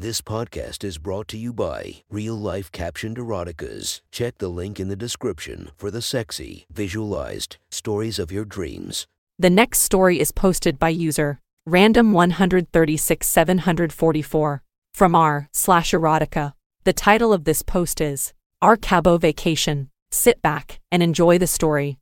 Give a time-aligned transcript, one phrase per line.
[0.00, 4.00] This podcast is brought to you by Real Life Captioned Eroticas.
[4.10, 9.06] Check the link in the description for the sexy, visualized stories of your dreams.
[9.38, 14.62] The next story is posted by user random 136 744
[14.94, 16.54] from r slash erotica.
[16.84, 18.32] The title of this post is
[18.62, 19.90] Our Cabo Vacation.
[20.10, 21.98] Sit back and enjoy the story.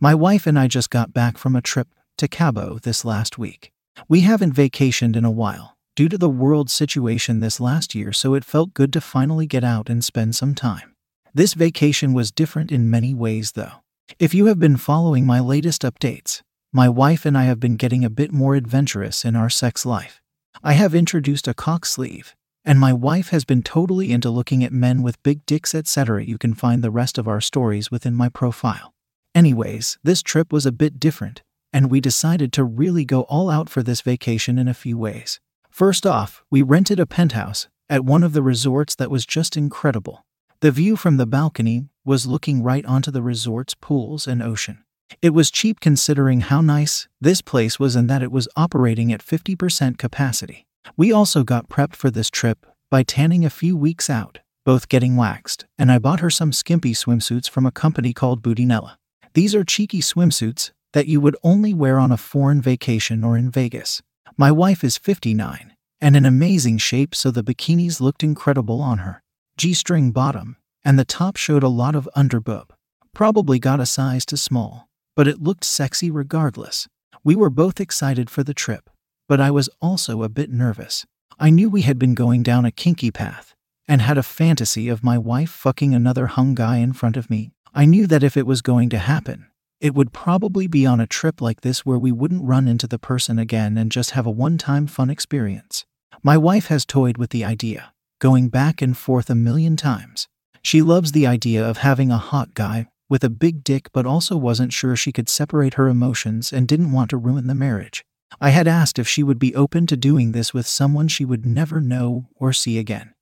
[0.00, 1.86] My wife and I just got back from a trip
[2.16, 3.70] to Cabo this last week.
[4.06, 8.34] We haven't vacationed in a while due to the world situation this last year, so
[8.34, 10.94] it felt good to finally get out and spend some time.
[11.34, 13.82] This vacation was different in many ways, though.
[14.18, 16.40] If you have been following my latest updates,
[16.72, 20.22] my wife and I have been getting a bit more adventurous in our sex life.
[20.62, 24.72] I have introduced a cock sleeve, and my wife has been totally into looking at
[24.72, 26.24] men with big dicks, etc.
[26.24, 28.92] You can find the rest of our stories within my profile.
[29.34, 31.42] Anyways, this trip was a bit different,
[31.78, 35.38] and we decided to really go all out for this vacation in a few ways.
[35.70, 40.26] First off, we rented a penthouse at one of the resorts that was just incredible.
[40.58, 44.82] The view from the balcony was looking right onto the resort's pools and ocean.
[45.22, 49.24] It was cheap considering how nice this place was and that it was operating at
[49.24, 50.66] 50% capacity.
[50.96, 55.14] We also got prepped for this trip by tanning a few weeks out, both getting
[55.14, 58.96] waxed, and I bought her some skimpy swimsuits from a company called Bootinella.
[59.34, 63.50] These are cheeky swimsuits that you would only wear on a foreign vacation or in
[63.50, 64.02] Vegas.
[64.36, 69.22] My wife is 59 and in amazing shape, so the bikinis looked incredible on her.
[69.56, 72.70] G string bottom, and the top showed a lot of underboob.
[73.12, 76.86] Probably got a size too small, but it looked sexy regardless.
[77.24, 78.88] We were both excited for the trip,
[79.28, 81.04] but I was also a bit nervous.
[81.38, 83.54] I knew we had been going down a kinky path
[83.88, 87.50] and had a fantasy of my wife fucking another hung guy in front of me.
[87.74, 89.47] I knew that if it was going to happen,
[89.80, 92.98] it would probably be on a trip like this where we wouldn't run into the
[92.98, 95.84] person again and just have a one time fun experience.
[96.22, 100.26] My wife has toyed with the idea, going back and forth a million times.
[100.62, 104.36] She loves the idea of having a hot guy with a big dick, but also
[104.36, 108.04] wasn't sure she could separate her emotions and didn't want to ruin the marriage.
[108.40, 111.46] I had asked if she would be open to doing this with someone she would
[111.46, 113.14] never know or see again.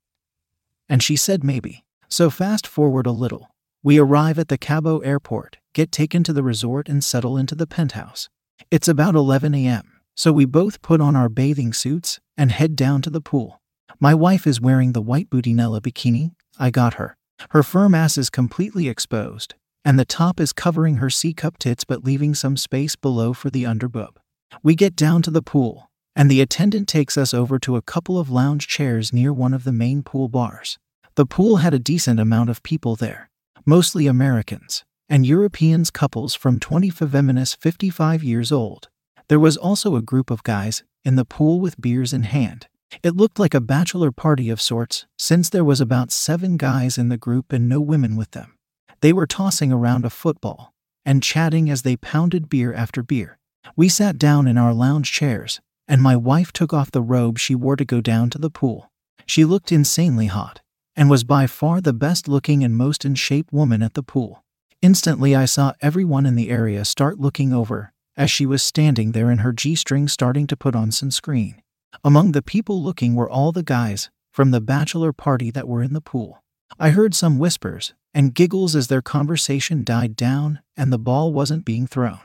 [0.89, 1.85] And she said maybe.
[2.09, 3.51] So fast forward a little.
[3.83, 7.67] We arrive at the Cabo airport, get taken to the resort, and settle into the
[7.67, 8.31] penthouse.
[8.71, 13.03] It's about 11 a.m., so we both put on our bathing suits and head down
[13.03, 13.61] to the pool.
[14.01, 17.19] My wife is wearing the white Bootinella bikini I got her.
[17.51, 19.55] Her firm ass is completely exposed,
[19.85, 23.51] and the top is covering her C cup tits but leaving some space below for
[23.51, 24.17] the underboob.
[24.63, 28.19] We get down to the pool, and the attendant takes us over to a couple
[28.19, 30.79] of lounge chairs near one of the main pool bars.
[31.17, 33.29] The pool had a decent amount of people there,
[33.67, 38.89] mostly Americans, and Europeans couples from 20 feminist 55 years old.
[39.29, 42.69] There was also a group of guys in the pool with beers in hand.
[43.03, 47.09] It looked like a bachelor party of sorts, since there was about seven guys in
[47.09, 48.57] the group and no women with them.
[49.01, 50.73] They were tossing around a football
[51.05, 53.39] and chatting as they pounded beer after beer.
[53.77, 57.55] We sat down in our lounge chairs, and my wife took off the robe she
[57.55, 58.91] wore to go down to the pool.
[59.25, 60.61] She looked insanely hot
[60.97, 64.45] and was by far the best looking and most in shape woman at the pool.
[64.87, 69.33] Instantly, I saw everyone in the area start looking over as she was standing there
[69.33, 71.57] in her G string starting to put on sunscreen.
[72.05, 75.93] Among the people looking were all the guys from the bachelor party that were in
[75.93, 76.41] the pool.
[76.79, 81.65] I heard some whispers and giggles as their conversation died down and the ball wasn't
[81.65, 82.21] being thrown.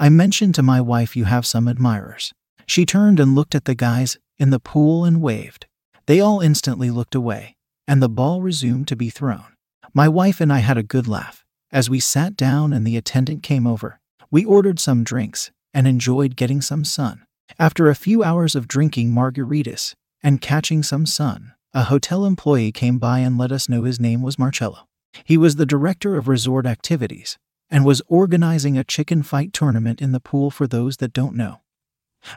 [0.00, 2.32] I mentioned to my wife, You have some admirers.
[2.64, 5.66] She turned and looked at the guys in the pool and waved.
[6.06, 7.56] They all instantly looked away
[7.86, 9.52] and the ball resumed to be thrown.
[9.92, 11.42] My wife and I had a good laugh
[11.76, 14.00] as we sat down and the attendant came over.
[14.30, 17.26] We ordered some drinks and enjoyed getting some sun.
[17.58, 22.96] After a few hours of drinking margaritas and catching some sun, a hotel employee came
[22.96, 24.88] by and let us know his name was Marcello.
[25.22, 27.36] He was the director of resort activities
[27.68, 31.60] and was organizing a chicken fight tournament in the pool for those that don't know.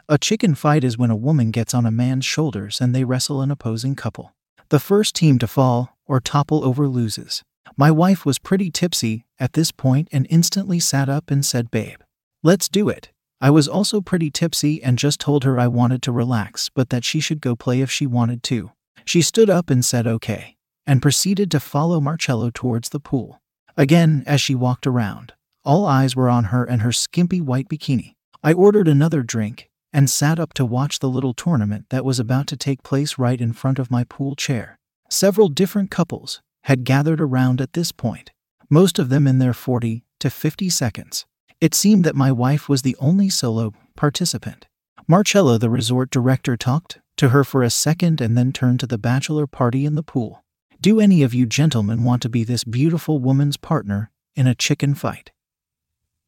[0.06, 3.40] A chicken fight is when a woman gets on a man's shoulders and they wrestle
[3.40, 4.34] an opposing couple.
[4.68, 7.42] The first team to fall or topple over loses.
[7.76, 12.00] My wife was pretty tipsy at this point and instantly sat up and said, Babe,
[12.42, 13.10] let's do it.
[13.40, 17.04] I was also pretty tipsy and just told her I wanted to relax but that
[17.04, 18.72] she should go play if she wanted to.
[19.04, 23.40] She stood up and said, Okay, and proceeded to follow Marcello towards the pool.
[23.76, 25.32] Again, as she walked around,
[25.64, 28.14] all eyes were on her and her skimpy white bikini.
[28.42, 32.46] I ordered another drink and sat up to watch the little tournament that was about
[32.48, 34.78] to take place right in front of my pool chair.
[35.08, 38.32] Several different couples had gathered around at this point,
[38.68, 41.26] most of them in their 40 to 50 seconds.
[41.60, 44.66] It seemed that my wife was the only solo participant.
[45.06, 48.96] Marcello, the resort director, talked to her for a second and then turned to the
[48.96, 50.44] bachelor party in the pool.
[50.80, 54.94] Do any of you gentlemen want to be this beautiful woman's partner in a chicken
[54.94, 55.32] fight?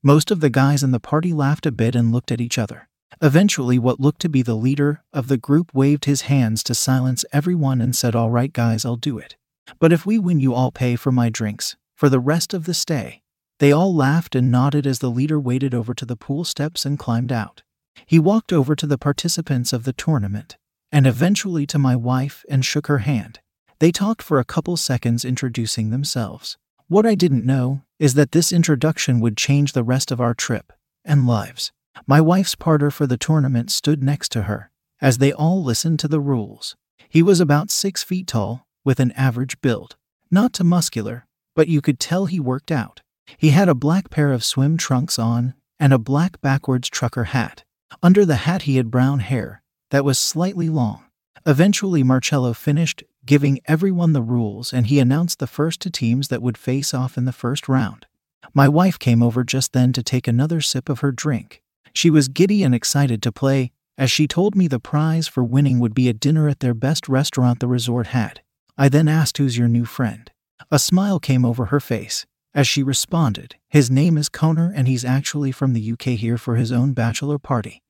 [0.02, 2.88] Most of the guys in the party laughed a bit and looked at each other.
[3.22, 7.24] Eventually, what looked to be the leader of the group waved his hands to silence
[7.32, 9.36] everyone and said, All right, guys, I'll do it.
[9.78, 12.74] But if we win, you all pay for my drinks for the rest of the
[12.74, 13.22] stay.
[13.58, 16.98] They all laughed and nodded as the leader waded over to the pool steps and
[16.98, 17.62] climbed out.
[18.06, 20.56] He walked over to the participants of the tournament
[20.90, 23.40] and eventually to my wife and shook her hand.
[23.78, 26.56] They talked for a couple seconds introducing themselves.
[26.88, 30.72] What I didn't know is that this introduction would change the rest of our trip
[31.04, 31.72] and lives.
[32.06, 34.70] My wife's partner for the tournament stood next to her
[35.00, 36.76] as they all listened to the rules.
[37.08, 39.96] He was about six feet tall, with an average build.
[40.30, 43.02] Not too muscular, but you could tell he worked out.
[43.36, 47.64] He had a black pair of swim trunks on and a black backwards trucker hat.
[48.02, 51.04] Under the hat, he had brown hair that was slightly long.
[51.44, 56.42] Eventually, Marcello finished giving everyone the rules and he announced the first two teams that
[56.42, 58.06] would face off in the first round.
[58.54, 61.62] My wife came over just then to take another sip of her drink.
[61.92, 65.78] She was giddy and excited to play, as she told me the prize for winning
[65.78, 68.40] would be a dinner at their best restaurant the resort had.
[68.82, 70.28] I then asked, Who's your new friend?
[70.68, 75.04] A smile came over her face as she responded, His name is Connor and he's
[75.04, 77.80] actually from the UK here for his own bachelor party.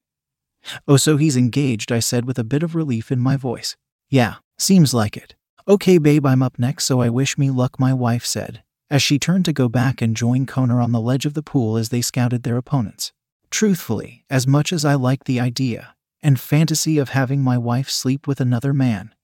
[0.86, 3.74] Oh, so he's engaged, I said with a bit of relief in my voice.
[4.10, 5.34] Yeah, seems like it.
[5.66, 9.18] Okay, babe, I'm up next, so I wish me luck, my wife said, as she
[9.18, 12.02] turned to go back and join Connor on the ledge of the pool as they
[12.02, 13.14] scouted their opponents.
[13.50, 18.26] Truthfully, as much as I liked the idea and fantasy of having my wife sleep
[18.26, 19.14] with another man,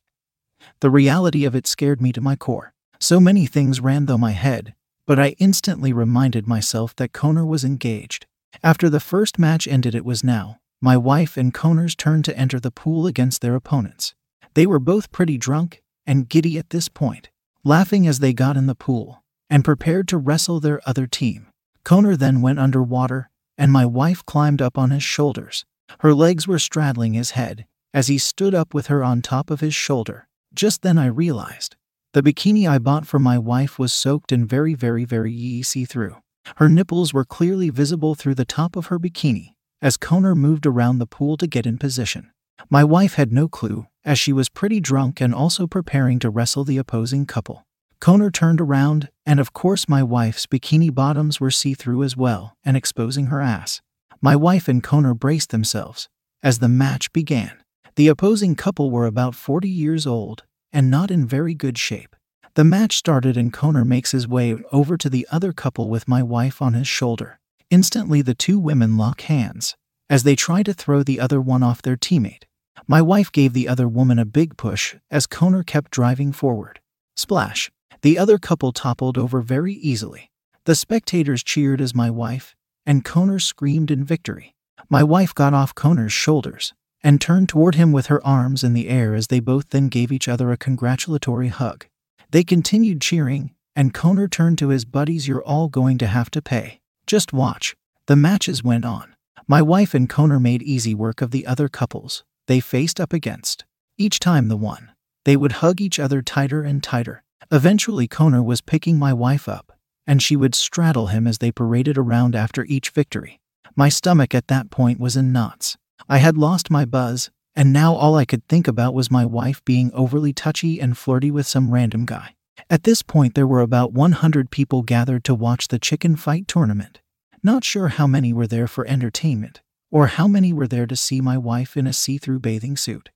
[0.81, 2.73] the reality of it scared me to my core.
[3.01, 4.75] So many things ran through my head,
[5.07, 8.27] but I instantly reminded myself that Connor was engaged.
[8.63, 12.61] After the first match ended, it was now my wife and Connor's turn to enter
[12.61, 14.15] the pool against their opponents.
[14.55, 17.31] They were both pretty drunk and giddy at this point,
[17.65, 21.49] laughing as they got in the pool and prepared to wrestle their other team.
[21.85, 25.65] Connor then went underwater, and my wife climbed up on his shoulders.
[26.01, 29.61] Her legs were straddling his head as he stood up with her on top of
[29.61, 30.28] his shoulder.
[30.59, 31.77] Just then I realized
[32.15, 36.17] the bikini I bought for my wife was soaked and very, very, very see through.
[36.57, 40.99] Her nipples were clearly visible through the top of her bikini as Connor moved around
[40.99, 42.33] the pool to get in position.
[42.69, 46.65] My wife had no clue, as she was pretty drunk and also preparing to wrestle
[46.65, 47.65] the opposing couple.
[48.01, 52.57] Connor turned around, and of course, my wife's bikini bottoms were see through as well
[52.65, 53.81] and exposing her ass.
[54.21, 56.09] My wife and Connor braced themselves
[56.43, 57.63] as the match began.
[57.95, 60.43] The opposing couple were about 40 years old
[60.73, 62.15] and not in very good shape.
[62.55, 66.23] The match started, and Connor makes his way over to the other couple with my
[66.23, 67.39] wife on his shoulder.
[67.71, 69.77] Instantly, the two women lock hands
[70.11, 72.45] as they try to throw the other one off their teammate.
[72.87, 76.81] My wife gave the other woman a big push as Connor kept driving forward.
[77.17, 77.71] Splash!
[78.03, 80.31] The other couple toppled over very easily.
[80.65, 82.55] The spectators cheered as my wife
[82.87, 84.55] and Connor screamed in victory.
[84.89, 88.89] My wife got off Connor's shoulders and turned toward him with her arms in the
[88.89, 91.87] air as they both then gave each other a congratulatory hug.
[92.31, 96.43] They continued cheering, and Connor turned to his buddies, You're all going to have to
[96.43, 96.81] pay.
[97.07, 97.77] Just watch.
[98.07, 99.15] The matches went on.
[99.47, 103.65] My wife and Connor made easy work of the other couples they faced up against.
[103.97, 104.93] Each time the one,
[105.25, 107.23] they would hug each other tighter and tighter.
[107.51, 109.73] Eventually, Connor was picking my wife up,
[110.07, 113.41] and she would straddle him as they paraded around after each victory.
[113.77, 115.77] My stomach at that point was in knots.
[116.09, 119.65] I had lost my buzz, and now all I could think about was my wife
[119.65, 122.35] being overly touchy and flirty with some random guy.
[122.71, 127.01] At this point, there were about 100 people gathered to watch the chicken fight tournament.
[127.43, 131.21] Not sure how many were there for entertainment, or how many were there to see
[131.21, 133.11] my wife in a see through bathing suit.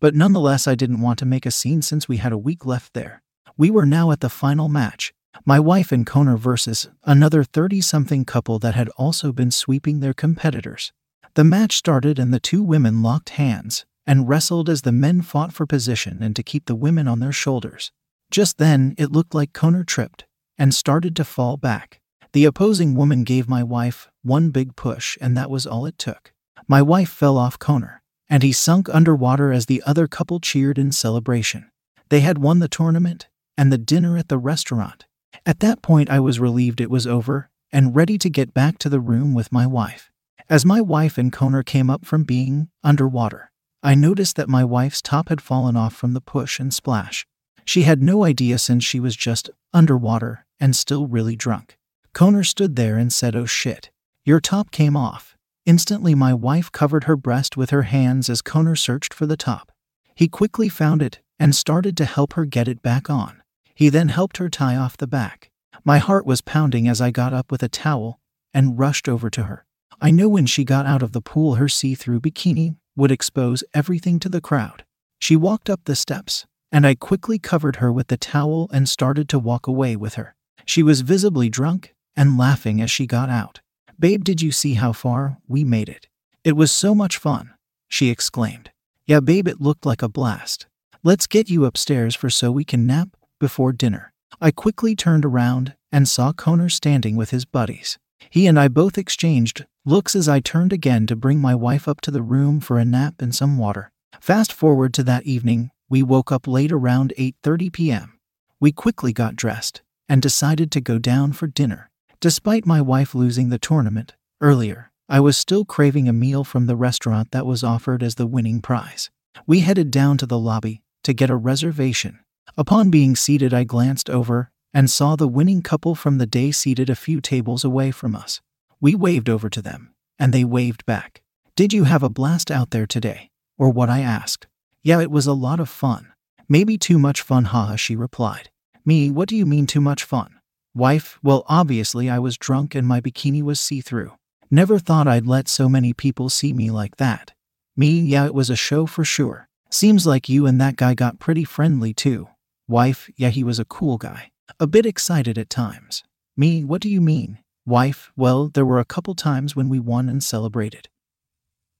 [0.00, 2.92] But nonetheless, I didn't want to make a scene since we had a week left
[2.92, 3.22] there.
[3.56, 5.12] We were now at the final match
[5.44, 10.12] my wife and Connor versus another 30 something couple that had also been sweeping their
[10.12, 10.92] competitors.
[11.34, 15.52] The match started and the two women locked hands and wrestled as the men fought
[15.52, 17.92] for position and to keep the women on their shoulders.
[18.30, 20.26] Just then, it looked like Connor tripped
[20.58, 22.00] and started to fall back.
[22.32, 26.32] The opposing woman gave my wife one big push, and that was all it took.
[26.68, 30.92] My wife fell off Connor, and he sunk underwater as the other couple cheered in
[30.92, 31.70] celebration.
[32.08, 35.06] They had won the tournament and the dinner at the restaurant.
[35.44, 38.88] At that point, I was relieved it was over and ready to get back to
[38.88, 40.09] the room with my wife.
[40.50, 43.52] As my wife and Connor came up from being underwater,
[43.84, 47.24] I noticed that my wife's top had fallen off from the push and splash.
[47.64, 51.78] She had no idea since she was just underwater and still really drunk.
[52.12, 53.92] Connor stood there and said, Oh shit,
[54.24, 55.36] your top came off.
[55.66, 59.70] Instantly, my wife covered her breast with her hands as Connor searched for the top.
[60.16, 63.40] He quickly found it and started to help her get it back on.
[63.72, 65.52] He then helped her tie off the back.
[65.84, 68.18] My heart was pounding as I got up with a towel
[68.52, 69.64] and rushed over to her.
[70.00, 73.62] I knew when she got out of the pool, her see through bikini would expose
[73.74, 74.84] everything to the crowd.
[75.18, 79.28] She walked up the steps, and I quickly covered her with the towel and started
[79.28, 80.34] to walk away with her.
[80.64, 83.60] She was visibly drunk and laughing as she got out.
[83.98, 86.08] Babe, did you see how far we made it?
[86.44, 87.52] It was so much fun,
[87.88, 88.70] she exclaimed.
[89.06, 90.66] Yeah, babe, it looked like a blast.
[91.02, 94.12] Let's get you upstairs for so we can nap before dinner.
[94.40, 97.98] I quickly turned around and saw Connor standing with his buddies.
[98.30, 102.00] He and I both exchanged looks as I turned again to bring my wife up
[102.02, 103.90] to the room for a nap and some water.
[104.20, 108.18] Fast forward to that evening, we woke up late around 8:30 p.m.
[108.60, 111.90] We quickly got dressed and decided to go down for dinner.
[112.20, 116.76] Despite my wife losing the tournament earlier, I was still craving a meal from the
[116.76, 119.10] restaurant that was offered as the winning prize.
[119.44, 122.20] We headed down to the lobby to get a reservation.
[122.56, 126.88] Upon being seated, I glanced over and saw the winning couple from the day seated
[126.88, 128.40] a few tables away from us.
[128.80, 131.22] We waved over to them, and they waved back.
[131.56, 133.30] Did you have a blast out there today?
[133.58, 134.46] Or what I asked.
[134.82, 136.12] Yeah, it was a lot of fun.
[136.48, 138.50] Maybe too much fun, haha, she replied.
[138.84, 140.40] Me, what do you mean too much fun?
[140.74, 144.12] Wife, well, obviously I was drunk and my bikini was see through.
[144.50, 147.32] Never thought I'd let so many people see me like that.
[147.76, 149.48] Me, yeah, it was a show for sure.
[149.70, 152.28] Seems like you and that guy got pretty friendly too.
[152.66, 154.29] Wife, yeah, he was a cool guy.
[154.58, 156.02] A bit excited at times.
[156.36, 157.38] Me, what do you mean?
[157.66, 160.88] Wife, well, there were a couple times when we won and celebrated.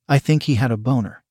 [0.08, 1.24] I think he had a boner.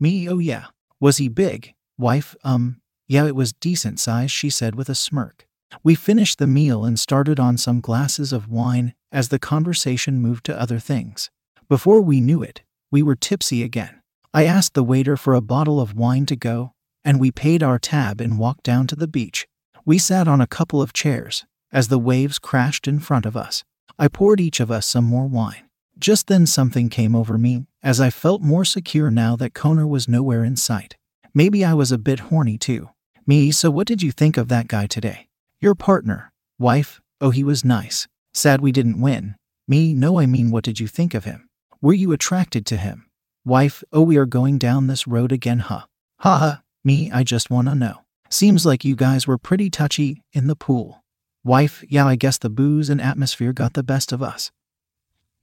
[0.00, 0.66] Me, oh yeah.
[1.00, 1.74] Was he big?
[1.98, 5.46] Wife, um, yeah, it was decent size, she said with a smirk.
[5.82, 10.44] We finished the meal and started on some glasses of wine as the conversation moved
[10.46, 11.30] to other things.
[11.68, 14.00] Before we knew it, we were tipsy again.
[14.34, 16.72] I asked the waiter for a bottle of wine to go,
[17.04, 19.46] and we paid our tab and walked down to the beach.
[19.84, 23.64] We sat on a couple of chairs as the waves crashed in front of us.
[23.98, 25.68] I poured each of us some more wine.
[25.98, 30.08] Just then, something came over me as I felt more secure now that Connor was
[30.08, 30.96] nowhere in sight.
[31.34, 32.90] Maybe I was a bit horny too.
[33.26, 35.26] Me, so what did you think of that guy today?
[35.60, 36.32] Your partner.
[36.60, 38.06] Wife, oh, he was nice.
[38.32, 39.34] Sad we didn't win.
[39.66, 41.48] Me, no, I mean, what did you think of him?
[41.80, 43.06] Were you attracted to him?
[43.44, 45.86] Wife, oh, we are going down this road again, huh?
[46.18, 48.01] Ha ha, me, I just wanna know.
[48.32, 51.04] Seems like you guys were pretty touchy in the pool.
[51.44, 54.50] Wife, yeah, I guess the booze and atmosphere got the best of us.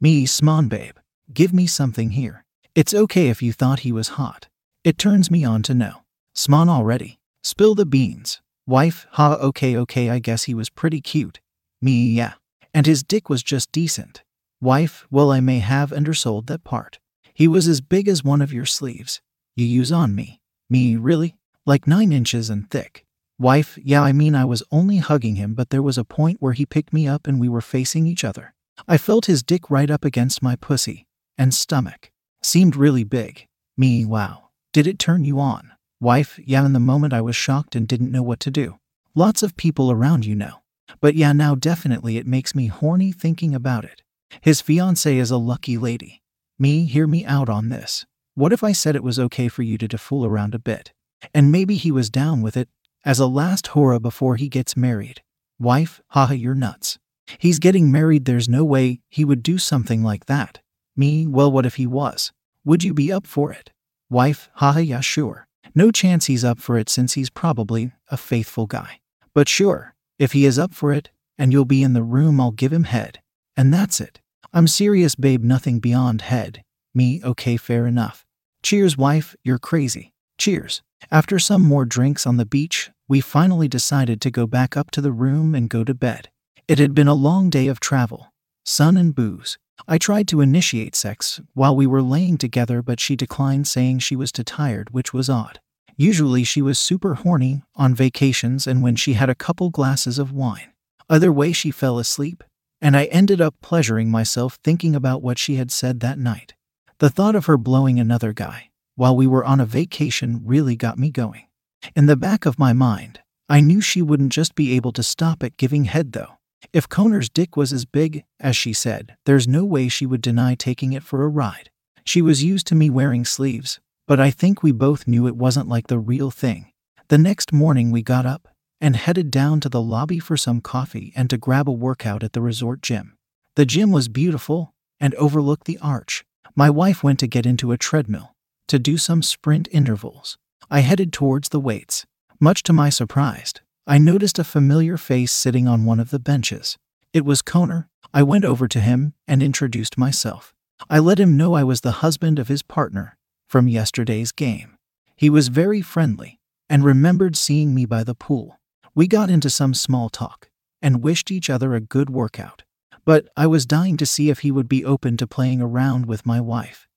[0.01, 0.95] Me, smon babe,
[1.31, 2.45] give me something here.
[2.73, 4.47] It's okay if you thought he was hot.
[4.83, 6.01] It turns me on to know.
[6.35, 7.19] Smon already.
[7.43, 8.41] Spill the beans.
[8.65, 11.41] Wife, ha, okay, okay, I guess he was pretty cute.
[11.83, 12.33] Me, yeah.
[12.73, 14.23] And his dick was just decent.
[14.59, 16.97] Wife, well, I may have undersold that part.
[17.35, 19.21] He was as big as one of your sleeves.
[19.55, 20.41] You use on me.
[20.71, 21.35] Me, really?
[21.69, 23.05] Like nine inches and thick.
[23.37, 26.53] Wife, yeah, I mean, I was only hugging him, but there was a point where
[26.53, 28.55] he picked me up and we were facing each other.
[28.87, 31.05] I felt his dick right up against my pussy
[31.37, 32.09] and stomach.
[32.41, 33.45] Seemed really big.
[33.77, 34.49] Me, wow.
[34.73, 35.73] Did it turn you on?
[36.01, 38.79] Wife, yeah, in the moment I was shocked and didn't know what to do.
[39.13, 40.63] Lots of people around you know.
[40.99, 44.01] But yeah, now definitely it makes me horny thinking about it.
[44.41, 46.23] His fiancée is a lucky lady.
[46.57, 48.07] Me, hear me out on this.
[48.33, 50.93] What if I said it was okay for you to, to fool around a bit?
[51.33, 52.69] And maybe he was down with it
[53.05, 55.21] as a last hurrah before he gets married.
[55.59, 56.97] Wife, haha, you're nuts.
[57.37, 60.59] He's getting married, there's no way he would do something like that.
[60.95, 62.31] Me, well, what if he was?
[62.65, 63.71] Would you be up for it?
[64.09, 65.47] Wife, haha, yeah, sure.
[65.75, 68.99] No chance he's up for it since he's probably a faithful guy.
[69.33, 72.51] But sure, if he is up for it, and you'll be in the room, I'll
[72.51, 73.21] give him head.
[73.55, 74.19] And that's it.
[74.51, 76.63] I'm serious, babe, nothing beyond head.
[76.93, 78.25] Me, okay, fair enough.
[78.63, 80.13] Cheers, wife, you're crazy.
[80.39, 80.81] Cheers.
[81.11, 85.01] After some more drinks on the beach, we finally decided to go back up to
[85.01, 86.29] the room and go to bed.
[86.65, 88.31] It had been a long day of travel,
[88.63, 89.57] sun and booze.
[89.85, 94.15] I tried to initiate sex while we were laying together, but she declined, saying she
[94.15, 95.59] was too tired, which was odd.
[95.97, 100.31] Usually, she was super horny on vacations and when she had a couple glasses of
[100.31, 100.71] wine.
[101.09, 102.45] Other way, she fell asleep,
[102.79, 106.53] and I ended up pleasuring myself thinking about what she had said that night.
[106.99, 108.68] The thought of her blowing another guy
[108.99, 111.47] while we were on a vacation really got me going.
[111.95, 115.41] In the back of my mind, I knew she wouldn't just be able to stop
[115.41, 116.33] at giving head, though.
[116.73, 120.53] If Connor's dick was as big as she said, there's no way she would deny
[120.53, 121.69] taking it for a ride.
[122.03, 125.69] She was used to me wearing sleeves, but I think we both knew it wasn't
[125.69, 126.73] like the real thing.
[127.07, 128.49] The next morning, we got up
[128.81, 132.33] and headed down to the lobby for some coffee and to grab a workout at
[132.33, 133.15] the resort gym.
[133.55, 136.25] The gym was beautiful and overlooked the arch.
[136.53, 138.35] My wife went to get into a treadmill
[138.69, 140.37] to do some sprint intervals.
[140.71, 142.05] I headed towards the weights.
[142.39, 143.53] Much to my surprise,
[143.85, 146.77] I noticed a familiar face sitting on one of the benches.
[147.11, 147.89] It was Connor.
[148.13, 150.53] I went over to him and introduced myself.
[150.89, 154.77] I let him know I was the husband of his partner from yesterday's game.
[155.15, 158.59] He was very friendly and remembered seeing me by the pool.
[158.93, 160.49] We got into some small talk
[160.81, 162.63] and wished each other a good workout.
[163.05, 166.25] But I was dying to see if he would be open to playing around with
[166.25, 166.87] my wife.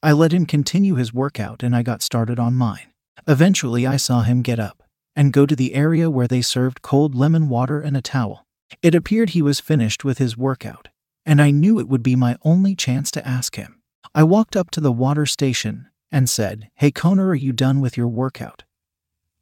[0.00, 2.92] I let him continue his workout and I got started on mine.
[3.26, 4.84] Eventually, I saw him get up
[5.16, 8.46] and go to the area where they served cold lemon water and a towel.
[8.80, 10.88] It appeared he was finished with his workout,
[11.26, 13.80] and I knew it would be my only chance to ask him.
[14.14, 17.96] I walked up to the water station and said, Hey Connor, are you done with
[17.96, 18.62] your workout?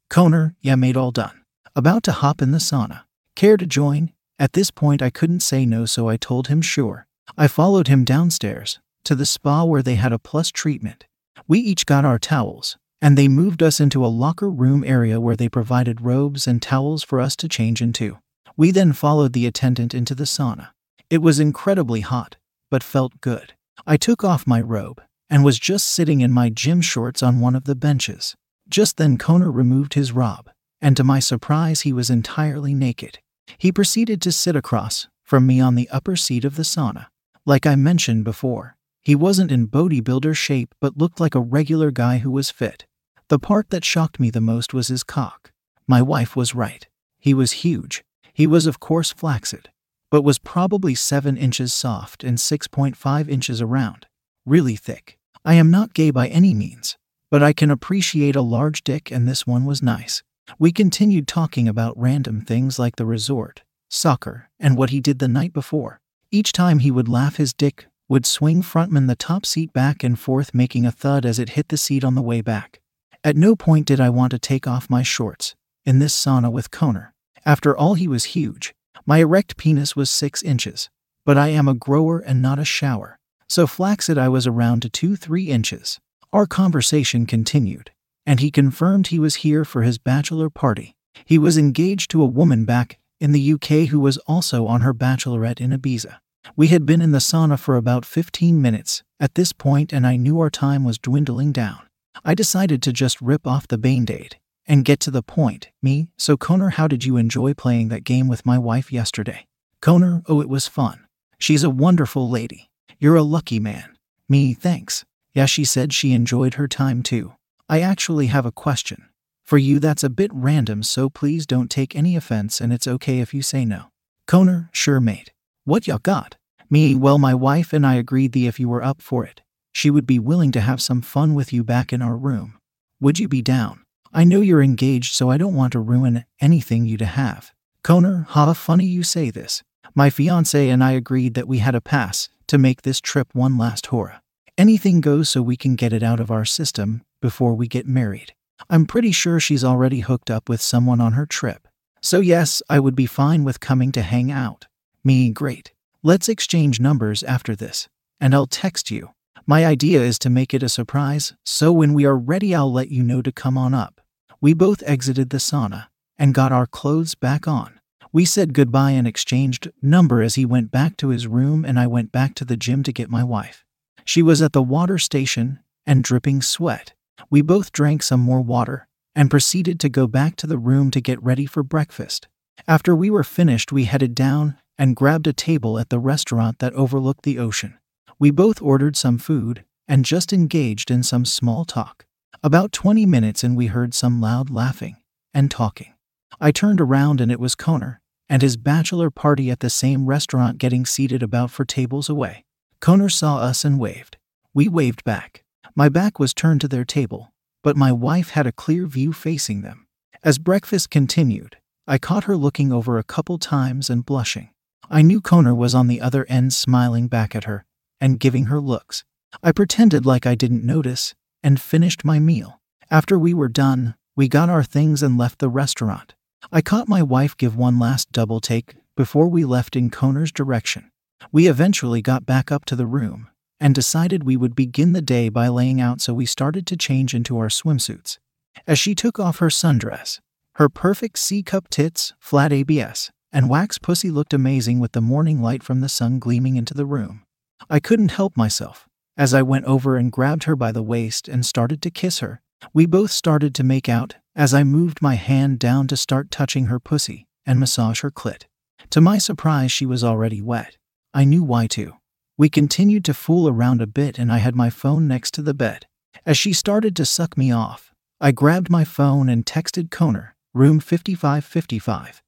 [0.08, 1.42] Connor, yeah, mate, all done.
[1.74, 3.02] About to hop in the sauna.
[3.34, 4.10] Care to join?
[4.38, 7.06] At this point, I couldn't say no, so I told him sure.
[7.36, 11.06] I followed him downstairs to the spa where they had a plus treatment.
[11.48, 15.36] We each got our towels, and they moved us into a locker room area where
[15.36, 18.18] they provided robes and towels for us to change into.
[18.56, 20.70] We then followed the attendant into the sauna.
[21.08, 22.36] It was incredibly hot,
[22.70, 23.54] but felt good.
[23.86, 27.54] I took off my robe and was just sitting in my gym shorts on one
[27.54, 28.34] of the benches.
[28.68, 33.20] Just then, Connor removed his robe, and to my surprise, he was entirely naked.
[33.58, 37.06] He proceeded to sit across from me on the upper seat of the sauna.
[37.44, 38.75] Like I mentioned before,
[39.06, 42.86] he wasn't in bodybuilder shape but looked like a regular guy who was fit.
[43.28, 45.52] The part that shocked me the most was his cock.
[45.86, 46.88] My wife was right.
[47.20, 48.02] He was huge.
[48.34, 49.70] He was, of course, flaccid,
[50.10, 54.08] but was probably 7 inches soft and 6.5 inches around.
[54.44, 55.18] Really thick.
[55.44, 56.96] I am not gay by any means,
[57.30, 60.24] but I can appreciate a large dick, and this one was nice.
[60.58, 65.28] We continued talking about random things like the resort, soccer, and what he did the
[65.28, 66.00] night before.
[66.32, 70.18] Each time he would laugh, his dick would swing frontman the top seat back and
[70.18, 72.80] forth, making a thud as it hit the seat on the way back.
[73.24, 76.70] At no point did I want to take off my shorts in this sauna with
[76.70, 77.12] Connor.
[77.44, 78.74] After all, he was huge.
[79.04, 80.90] My erect penis was six inches,
[81.24, 83.18] but I am a grower and not a shower.
[83.48, 85.98] So flaccid I was around to two, three inches.
[86.32, 87.90] Our conversation continued,
[88.24, 90.96] and he confirmed he was here for his bachelor party.
[91.24, 94.92] He was engaged to a woman back in the UK who was also on her
[94.92, 96.18] bachelorette in Ibiza.
[96.54, 100.16] We had been in the sauna for about 15 minutes at this point, and I
[100.16, 101.80] knew our time was dwindling down.
[102.24, 105.70] I decided to just rip off the band aid and get to the point.
[105.82, 109.46] Me, so Connor, how did you enjoy playing that game with my wife yesterday?
[109.80, 111.06] Connor, oh, it was fun.
[111.38, 112.70] She's a wonderful lady.
[112.98, 113.96] You're a lucky man.
[114.28, 115.04] Me, thanks.
[115.34, 117.34] Yeah, she said she enjoyed her time too.
[117.68, 119.08] I actually have a question.
[119.44, 123.20] For you, that's a bit random, so please don't take any offense, and it's okay
[123.20, 123.90] if you say no.
[124.26, 125.32] Connor, sure, mate.
[125.66, 126.36] What ya got?
[126.70, 129.90] Me, well, my wife and I agreed that if you were up for it, she
[129.90, 132.56] would be willing to have some fun with you back in our room.
[133.00, 133.82] Would you be down?
[134.12, 137.50] I know you're engaged, so I don't want to ruin anything you to have.
[137.82, 139.64] Connor, how funny you say this.
[139.92, 143.58] My fiance and I agreed that we had a pass to make this trip one
[143.58, 144.22] last hora.
[144.56, 148.34] Anything goes so we can get it out of our system before we get married.
[148.70, 151.66] I'm pretty sure she's already hooked up with someone on her trip.
[152.00, 154.68] So, yes, I would be fine with coming to hang out.
[155.06, 155.72] Me, great.
[156.02, 157.88] Let's exchange numbers after this,
[158.20, 159.10] and I'll text you.
[159.46, 162.90] My idea is to make it a surprise, so when we are ready, I'll let
[162.90, 164.00] you know to come on up.
[164.40, 165.86] We both exited the sauna
[166.18, 167.78] and got our clothes back on.
[168.12, 171.86] We said goodbye and exchanged number as he went back to his room and I
[171.86, 173.64] went back to the gym to get my wife.
[174.04, 176.94] She was at the water station and dripping sweat.
[177.30, 181.00] We both drank some more water and proceeded to go back to the room to
[181.00, 182.26] get ready for breakfast.
[182.66, 186.72] After we were finished, we headed down and grabbed a table at the restaurant that
[186.74, 187.78] overlooked the ocean.
[188.18, 192.06] We both ordered some food and just engaged in some small talk.
[192.42, 194.96] About 20 minutes and we heard some loud laughing
[195.32, 195.94] and talking.
[196.40, 200.58] I turned around and it was Connor and his bachelor party at the same restaurant
[200.58, 202.44] getting seated about four tables away.
[202.80, 204.16] Connor saw us and waved.
[204.52, 205.44] We waved back.
[205.74, 209.62] My back was turned to their table, but my wife had a clear view facing
[209.62, 209.86] them.
[210.22, 214.50] As breakfast continued, I caught her looking over a couple times and blushing.
[214.90, 217.64] I knew Connor was on the other end smiling back at her
[218.00, 219.04] and giving her looks.
[219.42, 222.60] I pretended like I didn't notice and finished my meal.
[222.90, 226.14] After we were done, we got our things and left the restaurant.
[226.52, 230.90] I caught my wife give one last double take before we left in Connor's direction.
[231.32, 235.28] We eventually got back up to the room and decided we would begin the day
[235.28, 238.18] by laying out, so we started to change into our swimsuits.
[238.66, 240.20] As she took off her sundress,
[240.54, 245.42] her perfect C cup tits, flat ABS, and wax pussy looked amazing with the morning
[245.42, 247.22] light from the sun gleaming into the room.
[247.68, 248.86] I couldn't help myself.
[249.16, 252.40] As I went over and grabbed her by the waist and started to kiss her,
[252.72, 256.66] we both started to make out as I moved my hand down to start touching
[256.66, 258.44] her pussy and massage her clit.
[258.90, 260.76] To my surprise, she was already wet.
[261.14, 261.94] I knew why too.
[262.36, 265.54] We continued to fool around a bit and I had my phone next to the
[265.54, 265.86] bed.
[266.26, 270.80] As she started to suck me off, I grabbed my phone and texted Connor, room
[270.80, 272.22] 5555.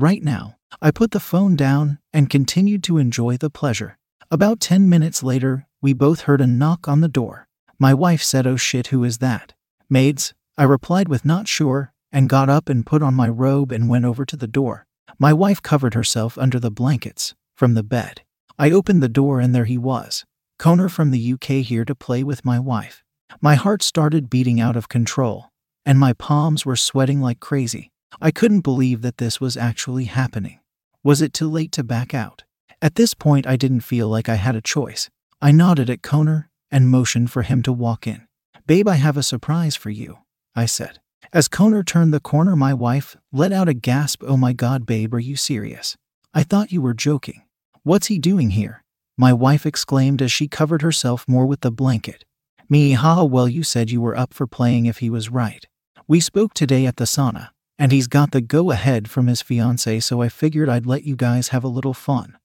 [0.00, 3.98] Right now, I put the phone down and continued to enjoy the pleasure.
[4.30, 7.48] About 10 minutes later, we both heard a knock on the door.
[7.78, 9.52] My wife said, Oh shit, who is that?
[9.90, 13.90] Maids, I replied with not sure, and got up and put on my robe and
[13.90, 14.86] went over to the door.
[15.18, 18.22] My wife covered herself under the blankets from the bed.
[18.58, 20.24] I opened the door and there he was.
[20.58, 23.04] Connor from the UK here to play with my wife.
[23.42, 25.50] My heart started beating out of control,
[25.84, 27.90] and my palms were sweating like crazy.
[28.20, 30.60] I couldn't believe that this was actually happening.
[31.02, 32.44] Was it too late to back out?
[32.82, 35.10] At this point, I didn't feel like I had a choice.
[35.40, 38.26] I nodded at Connor and motioned for him to walk in.
[38.66, 40.18] Babe, I have a surprise for you,
[40.54, 41.00] I said.
[41.32, 45.14] As Connor turned the corner, my wife let out a gasp Oh my god, babe,
[45.14, 45.96] are you serious?
[46.34, 47.42] I thought you were joking.
[47.82, 48.82] What's he doing here?
[49.16, 52.24] My wife exclaimed as she covered herself more with the blanket.
[52.68, 55.66] Me, haha, well, you said you were up for playing if he was right.
[56.06, 60.00] We spoke today at the sauna, and he's got the go ahead from his fiancee,
[60.00, 62.36] so I figured I'd let you guys have a little fun.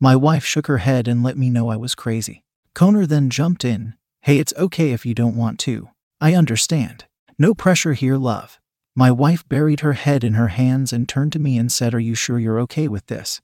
[0.00, 2.42] My wife shook her head and let me know I was crazy.
[2.74, 3.94] Connor then jumped in.
[4.22, 5.90] Hey, it's okay if you don't want to.
[6.20, 7.04] I understand.
[7.38, 8.58] No pressure here, love.
[8.96, 12.00] My wife buried her head in her hands and turned to me and said, Are
[12.00, 13.40] you sure you're okay with this?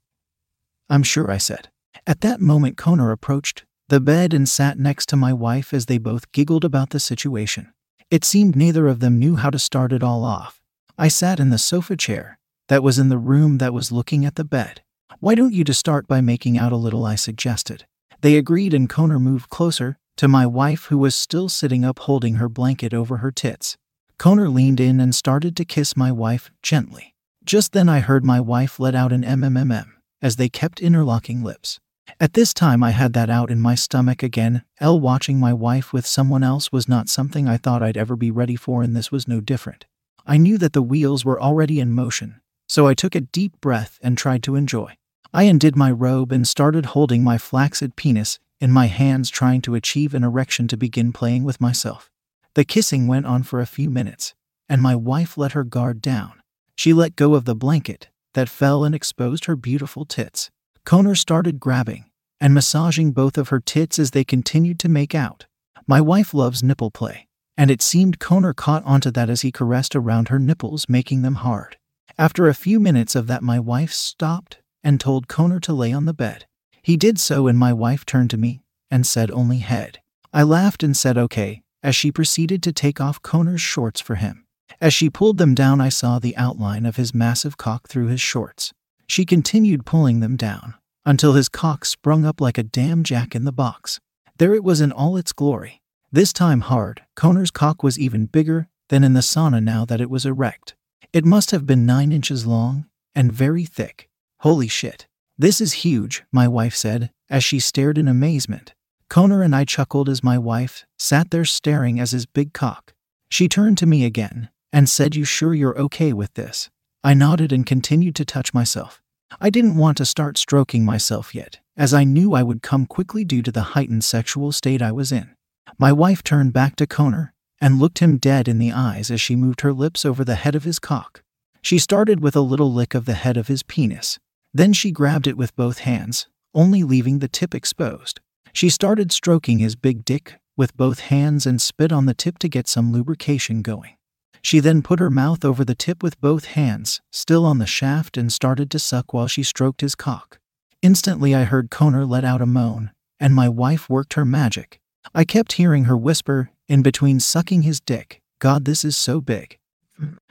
[0.90, 1.68] I'm sure, I said.
[2.04, 5.98] At that moment, Connor approached the bed and sat next to my wife as they
[5.98, 7.72] both giggled about the situation.
[8.10, 10.60] It seemed neither of them knew how to start it all off.
[10.98, 14.36] I sat in the sofa chair that was in the room that was looking at
[14.36, 14.80] the bed.
[15.20, 17.04] Why don't you just start by making out a little?
[17.04, 17.84] I suggested.
[18.22, 22.36] They agreed, and Connor moved closer to my wife, who was still sitting up holding
[22.36, 23.76] her blanket over her tits.
[24.16, 27.14] Connor leaned in and started to kiss my wife gently.
[27.44, 29.88] Just then, I heard my wife let out an MMMM
[30.22, 31.78] as they kept interlocking lips.
[32.18, 34.64] At this time, I had that out in my stomach again.
[34.80, 38.30] L watching my wife with someone else was not something I thought I'd ever be
[38.30, 39.84] ready for, and this was no different.
[40.26, 43.98] I knew that the wheels were already in motion, so I took a deep breath
[44.02, 44.96] and tried to enjoy.
[45.32, 49.74] I undid my robe and started holding my flaccid penis in my hands, trying to
[49.74, 52.10] achieve an erection to begin playing with myself.
[52.54, 54.34] The kissing went on for a few minutes,
[54.68, 56.40] and my wife let her guard down.
[56.74, 60.50] She let go of the blanket that fell and exposed her beautiful tits.
[60.84, 62.06] Connor started grabbing
[62.40, 65.46] and massaging both of her tits as they continued to make out.
[65.86, 67.25] My wife loves nipple play,
[67.56, 71.36] and it seemed Connor caught onto that as he caressed around her nipples, making them
[71.36, 71.76] hard.
[72.18, 76.04] After a few minutes of that, my wife stopped and told Connor to lay on
[76.04, 76.46] the bed.
[76.82, 80.00] He did so, and my wife turned to me and said only head.
[80.32, 84.44] I laughed and said okay, as she proceeded to take off Connor's shorts for him.
[84.80, 88.20] As she pulled them down, I saw the outline of his massive cock through his
[88.20, 88.72] shorts.
[89.06, 93.44] She continued pulling them down until his cock sprung up like a damn jack in
[93.44, 94.00] the box.
[94.38, 95.80] There it was in all its glory.
[96.12, 100.08] This time hard, Connor's cock was even bigger than in the sauna now that it
[100.08, 100.76] was erect.
[101.12, 104.08] It must have been nine inches long and very thick.
[104.40, 105.08] Holy shit.
[105.36, 108.72] This is huge, my wife said, as she stared in amazement.
[109.08, 112.94] Connor and I chuckled as my wife sat there staring as his big cock.
[113.28, 116.70] She turned to me again and said, You sure you're okay with this?
[117.02, 119.02] I nodded and continued to touch myself.
[119.40, 123.24] I didn't want to start stroking myself yet, as I knew I would come quickly
[123.24, 125.35] due to the heightened sexual state I was in.
[125.78, 129.36] My wife turned back to Connor and looked him dead in the eyes as she
[129.36, 131.22] moved her lips over the head of his cock.
[131.60, 134.18] She started with a little lick of the head of his penis,
[134.54, 138.20] then she grabbed it with both hands, only leaving the tip exposed.
[138.52, 142.48] She started stroking his big dick with both hands and spit on the tip to
[142.48, 143.96] get some lubrication going.
[144.40, 148.16] She then put her mouth over the tip with both hands, still on the shaft,
[148.16, 150.38] and started to suck while she stroked his cock.
[150.80, 154.80] Instantly, I heard Connor let out a moan, and my wife worked her magic.
[155.14, 159.58] I kept hearing her whisper, in between sucking his dick, God, this is so big.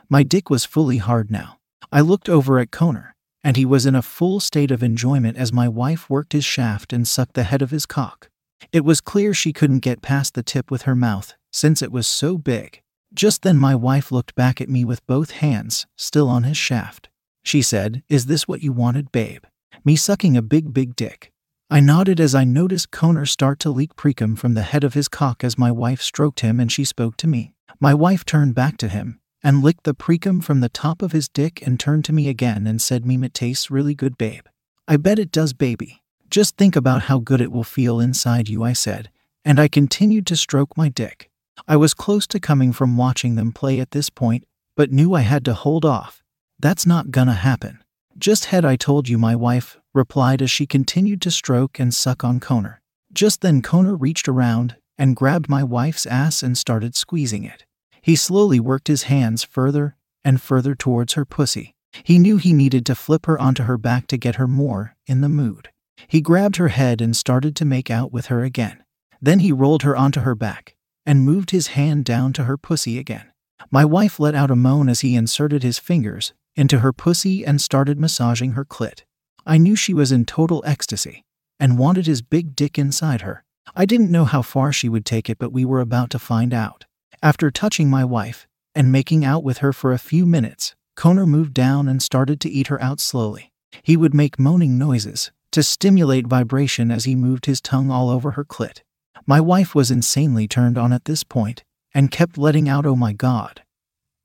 [0.10, 1.58] My dick was fully hard now.
[1.92, 5.54] I looked over at Connor, and he was in a full state of enjoyment as
[5.54, 8.30] my wife worked his shaft and sucked the head of his cock.
[8.72, 12.08] It was clear she couldn't get past the tip with her mouth, since it was
[12.08, 12.82] so big.
[13.14, 17.10] Just then, my wife looked back at me with both hands still on his shaft.
[17.44, 19.44] She said, Is this what you wanted, babe?
[19.84, 21.32] Me sucking a big, big dick.
[21.68, 25.08] I nodded as I noticed Connor start to leak precum from the head of his
[25.08, 27.54] cock as my wife stroked him and she spoke to me.
[27.80, 31.28] My wife turned back to him and licked the precum from the top of his
[31.28, 34.46] dick and turned to me again and said, Meme, it tastes really good, babe.
[34.88, 36.04] I bet it does, baby.
[36.30, 39.10] Just think about how good it will feel inside you, I said,
[39.44, 41.32] and I continued to stroke my dick.
[41.68, 45.22] I was close to coming from watching them play at this point, but knew I
[45.22, 46.24] had to hold off.
[46.60, 47.84] That's not gonna happen.
[48.20, 52.24] Just had I told you, my wife replied as she continued to stroke and suck
[52.24, 52.82] on Connor.
[53.14, 57.66] Just then, Connor reached around and grabbed my wife's ass and started squeezing it.
[58.02, 61.74] He slowly worked his hands further and further towards her pussy.
[62.04, 65.22] He knew he needed to flip her onto her back to get her more in
[65.22, 65.70] the mood.
[66.08, 68.84] He grabbed her head and started to make out with her again.
[69.22, 73.00] Then he rolled her onto her back and moved his hand down to her pussy
[73.00, 73.32] again.
[73.72, 77.62] My wife let out a moan as he inserted his fingers into her pussy and
[77.62, 79.04] started massaging her clit.
[79.46, 81.24] I knew she was in total ecstasy
[81.60, 83.44] and wanted his big dick inside her.
[83.76, 86.54] I didn't know how far she would take it, but we were about to find
[86.54, 86.86] out.
[87.22, 91.54] After touching my wife and making out with her for a few minutes, Connor moved
[91.54, 93.52] down and started to eat her out slowly.
[93.84, 98.32] He would make moaning noises to stimulate vibration as he moved his tongue all over
[98.32, 98.82] her clit.
[99.28, 103.14] My wife was insanely turned on at this point and kept letting out, Oh my
[103.14, 103.64] God.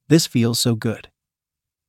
[0.09, 1.11] This feels so good.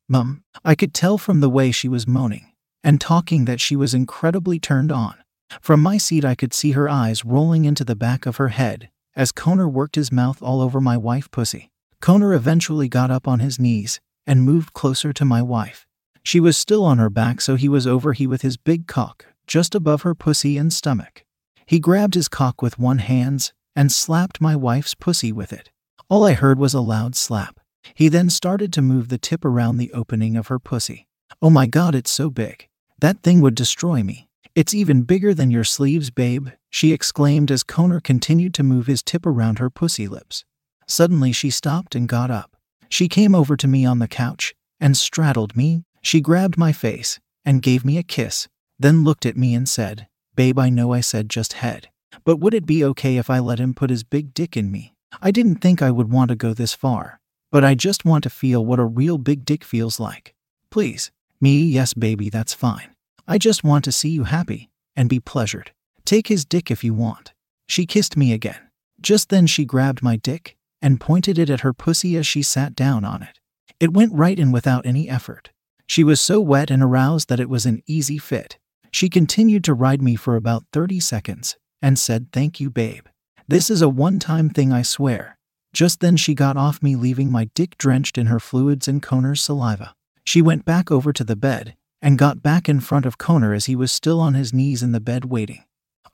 [0.08, 2.51] Mum, I could tell from the way she was moaning
[2.84, 5.16] and talking that she was incredibly turned on.
[5.62, 8.90] From my seat, I could see her eyes rolling into the back of her head
[9.16, 11.70] as Connor worked his mouth all over my wife pussy.
[12.00, 15.86] Connor eventually got up on his knees and moved closer to my wife.
[16.24, 19.26] She was still on her back, so he was over he with his big cock
[19.48, 21.26] just above her pussy and stomach.
[21.66, 25.70] He grabbed his cock with one hand and slapped my wife's pussy with it.
[26.10, 27.60] All I heard was a loud slap.
[27.94, 31.08] He then started to move the tip around the opening of her pussy.
[31.42, 32.68] Oh my god, it's so big.
[33.02, 34.30] That thing would destroy me.
[34.54, 39.02] It's even bigger than your sleeves, babe, she exclaimed as Connor continued to move his
[39.02, 40.46] tip around her pussy lips.
[40.88, 42.56] Suddenly, she stopped and got up.
[42.90, 45.84] She came over to me on the couch and straddled me.
[46.04, 50.08] She grabbed my face and gave me a kiss, then looked at me and said,
[50.36, 51.90] Babe, I know I said just head,
[52.24, 54.94] but would it be okay if I let him put his big dick in me?
[55.22, 57.20] I didn't think I would want to go this far,
[57.52, 60.36] but I just want to feel what a real big dick feels like.
[60.70, 61.12] Please.
[61.44, 62.91] Me, yes, baby, that's fine.
[63.28, 65.72] I just want to see you happy and be pleasured.
[66.06, 67.34] Take his dick if you want.
[67.68, 68.60] She kissed me again.
[69.00, 72.76] Just then she grabbed my dick and pointed it at her pussy as she sat
[72.76, 73.40] down on it.
[73.80, 75.52] It went right in without any effort.
[75.88, 78.58] She was so wet and aroused that it was an easy fit.
[78.92, 83.06] She continued to ride me for about 30 seconds and said, Thank you, babe.
[83.48, 85.38] This is a one time thing, I swear.
[85.74, 89.42] Just then she got off me, leaving my dick drenched in her fluids and Connor's
[89.42, 89.96] saliva.
[90.24, 93.66] She went back over to the bed and got back in front of Connor as
[93.66, 95.64] he was still on his knees in the bed waiting.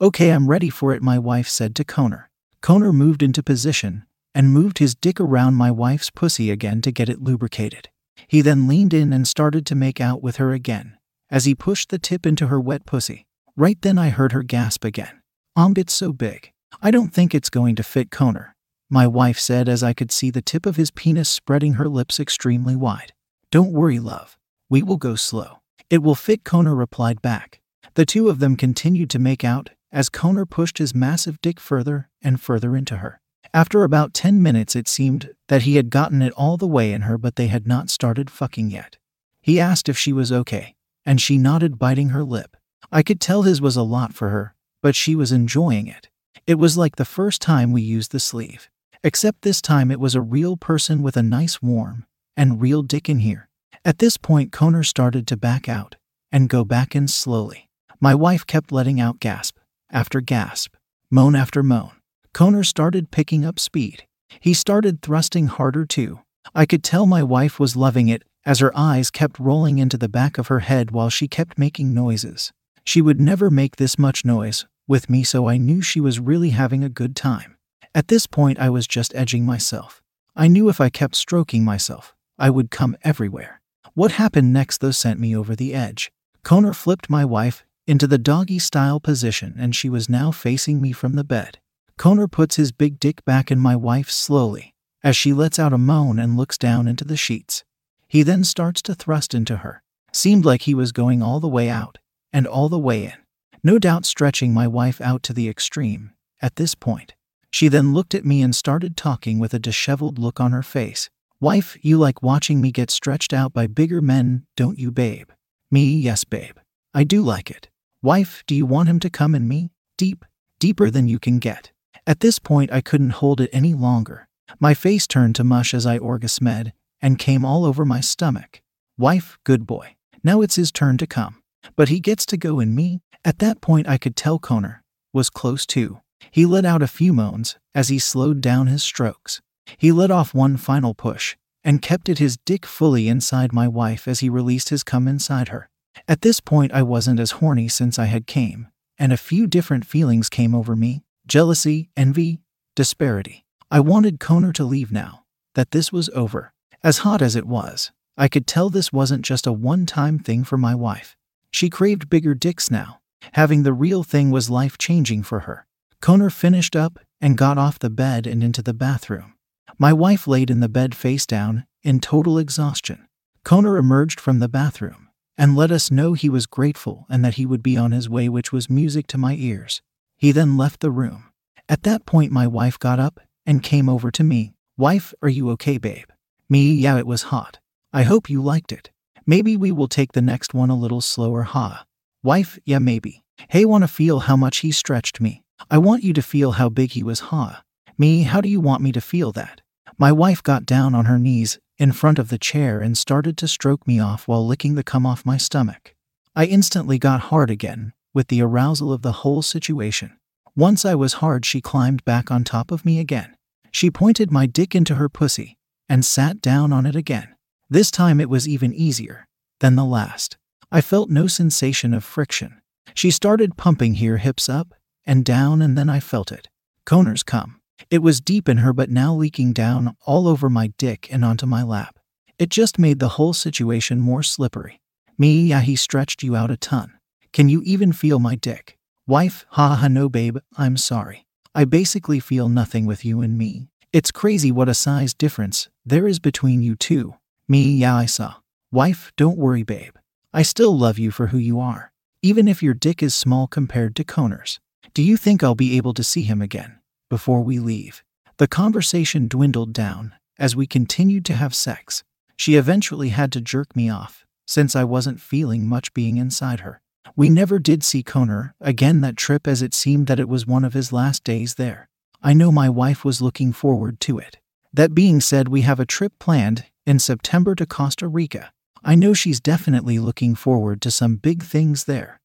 [0.00, 2.30] Okay, I'm ready for it, my wife said to Connor.
[2.60, 7.08] Connor moved into position and moved his dick around my wife's pussy again to get
[7.08, 7.88] it lubricated.
[8.26, 10.98] He then leaned in and started to make out with her again
[11.30, 13.26] as he pushed the tip into her wet pussy.
[13.56, 15.20] Right then, I heard her gasp again.
[15.56, 16.52] Um, it's so big.
[16.80, 18.54] I don't think it's going to fit Connor,
[18.88, 22.20] my wife said as I could see the tip of his penis spreading her lips
[22.20, 23.12] extremely wide.
[23.50, 24.38] Don't worry, love.
[24.70, 25.58] We will go slow.
[25.90, 27.60] It will fit, Connor replied back.
[27.94, 32.10] The two of them continued to make out as Connor pushed his massive dick further
[32.22, 33.20] and further into her.
[33.54, 37.02] After about 10 minutes, it seemed that he had gotten it all the way in
[37.02, 38.98] her, but they had not started fucking yet.
[39.40, 40.74] He asked if she was okay,
[41.06, 42.56] and she nodded, biting her lip.
[42.92, 46.10] I could tell his was a lot for her, but she was enjoying it.
[46.46, 48.68] It was like the first time we used the sleeve,
[49.02, 52.04] except this time it was a real person with a nice warm
[52.36, 53.47] and real dick in here.
[53.84, 55.96] At this point, Connor started to back out
[56.30, 57.68] and go back in slowly.
[58.00, 59.58] My wife kept letting out gasp
[59.90, 60.74] after gasp,
[61.10, 61.92] moan after moan.
[62.34, 64.04] Connor started picking up speed.
[64.40, 66.20] He started thrusting harder too.
[66.54, 70.08] I could tell my wife was loving it as her eyes kept rolling into the
[70.08, 72.52] back of her head while she kept making noises.
[72.84, 76.50] She would never make this much noise with me, so I knew she was really
[76.50, 77.56] having a good time.
[77.94, 80.02] At this point, I was just edging myself.
[80.36, 83.57] I knew if I kept stroking myself, I would come everywhere.
[83.94, 86.10] What happened next, though, sent me over the edge.
[86.42, 90.92] Connor flipped my wife into the doggy style position, and she was now facing me
[90.92, 91.58] from the bed.
[91.96, 95.78] Connor puts his big dick back in my wife slowly as she lets out a
[95.78, 97.64] moan and looks down into the sheets.
[98.08, 99.82] He then starts to thrust into her.
[100.12, 101.98] Seemed like he was going all the way out
[102.32, 103.14] and all the way in,
[103.62, 107.14] no doubt stretching my wife out to the extreme at this point.
[107.50, 111.08] She then looked at me and started talking with a disheveled look on her face.
[111.40, 115.30] Wife, you like watching me get stretched out by bigger men, don't you, babe?
[115.70, 116.56] Me, yes, babe.
[116.92, 117.68] I do like it.
[118.02, 119.70] Wife, do you want him to come in me?
[119.96, 120.24] Deep,
[120.58, 121.70] deeper than you can get.
[122.08, 124.26] At this point, I couldn't hold it any longer.
[124.58, 128.60] My face turned to mush as I orgasmed and came all over my stomach.
[128.96, 129.94] Wife, good boy.
[130.24, 131.40] Now it's his turn to come.
[131.76, 133.00] But he gets to go in me.
[133.24, 136.00] At that point, I could tell Connor was close too.
[136.32, 139.40] He let out a few moans as he slowed down his strokes.
[139.76, 144.08] He let off one final push and kept it his dick fully inside my wife
[144.08, 145.68] as he released his cum inside her.
[146.06, 149.84] At this point, I wasn't as horny since I had came, and a few different
[149.84, 152.40] feelings came over me jealousy, envy,
[152.74, 153.44] disparity.
[153.70, 156.54] I wanted Connor to leave now, that this was over.
[156.82, 160.42] As hot as it was, I could tell this wasn't just a one time thing
[160.42, 161.16] for my wife.
[161.52, 163.00] She craved bigger dicks now.
[163.32, 165.66] Having the real thing was life changing for her.
[166.00, 169.34] Connor finished up and got off the bed and into the bathroom.
[169.80, 173.06] My wife laid in the bed face down, in total exhaustion.
[173.44, 177.46] Connor emerged from the bathroom and let us know he was grateful and that he
[177.46, 179.80] would be on his way, which was music to my ears.
[180.16, 181.30] He then left the room.
[181.68, 184.52] At that point, my wife got up and came over to me.
[184.76, 186.08] Wife, are you okay, babe?
[186.48, 187.60] Me, yeah, it was hot.
[187.92, 188.90] I hope you liked it.
[189.26, 191.84] Maybe we will take the next one a little slower, ha.
[192.24, 193.22] Wife, yeah, maybe.
[193.48, 195.44] Hey, wanna feel how much he stretched me?
[195.70, 197.62] I want you to feel how big he was, ha.
[197.96, 199.60] Me, how do you want me to feel that?
[199.96, 203.48] My wife got down on her knees in front of the chair and started to
[203.48, 205.94] stroke me off while licking the cum off my stomach.
[206.34, 210.16] I instantly got hard again with the arousal of the whole situation.
[210.56, 213.36] Once I was hard, she climbed back on top of me again.
[213.70, 215.56] She pointed my dick into her pussy
[215.88, 217.34] and sat down on it again.
[217.70, 219.26] This time it was even easier
[219.60, 220.36] than the last.
[220.70, 222.60] I felt no sensation of friction.
[222.94, 224.74] She started pumping her hips up
[225.06, 226.48] and down, and then I felt it.
[226.84, 227.57] Connor's cum.
[227.90, 231.46] It was deep in her, but now leaking down all over my dick and onto
[231.46, 231.98] my lap.
[232.38, 234.80] It just made the whole situation more slippery.
[235.16, 236.92] Me, yeah, he stretched you out a ton.
[237.32, 238.78] Can you even feel my dick?
[239.06, 241.26] Wife, ha ha, no, babe, I'm sorry.
[241.54, 243.68] I basically feel nothing with you and me.
[243.92, 247.14] It's crazy what a size difference there is between you two.
[247.48, 248.34] Me, yeah, I saw.
[248.70, 249.94] Wife, don't worry, babe.
[250.32, 251.90] I still love you for who you are,
[252.22, 254.60] even if your dick is small compared to Connor's.
[254.92, 256.77] Do you think I'll be able to see him again
[257.08, 258.02] before we leave?
[258.38, 262.04] The conversation dwindled down as we continued to have sex.
[262.36, 266.80] She eventually had to jerk me off since I wasn't feeling much being inside her.
[267.16, 270.64] We never did see Connor again that trip as it seemed that it was one
[270.64, 271.88] of his last days there.
[272.22, 274.38] I know my wife was looking forward to it.
[274.72, 278.52] That being said, we have a trip planned in September to Costa Rica.
[278.84, 282.20] I know she's definitely looking forward to some big things there.